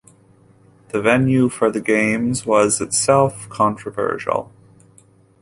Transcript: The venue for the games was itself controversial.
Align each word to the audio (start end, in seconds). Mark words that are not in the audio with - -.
The 0.89 0.99
venue 0.99 1.47
for 1.47 1.69
the 1.69 1.79
games 1.79 2.43
was 2.43 2.81
itself 2.81 3.47
controversial. 3.49 4.51